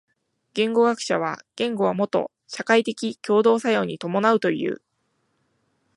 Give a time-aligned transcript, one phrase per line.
[0.55, 4.81] 言語学者は言語はもと社会的共同作用に伴うという。